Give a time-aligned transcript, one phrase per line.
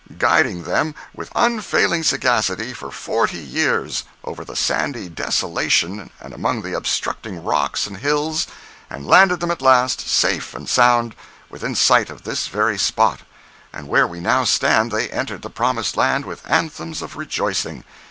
[0.17, 6.73] —guiding them with unfailing sagacity for forty years over the sandy desolation and among the
[6.75, 8.47] obstructing rocks and hills,
[8.89, 11.13] and landed them at last, safe and sound,
[11.51, 13.19] within sight of this very spot;
[13.71, 17.83] and where we now stand they entered the Promised Land with anthems of rejoicing!